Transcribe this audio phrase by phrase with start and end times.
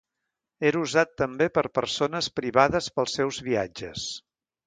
[0.69, 4.09] Era usat també per persones privades pels seus viatges.